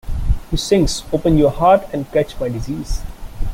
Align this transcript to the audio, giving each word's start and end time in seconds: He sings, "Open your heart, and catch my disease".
He 0.49 0.57
sings, 0.57 1.03
"Open 1.13 1.37
your 1.37 1.51
heart, 1.51 1.87
and 1.93 2.11
catch 2.11 2.39
my 2.39 2.49
disease". 2.49 3.03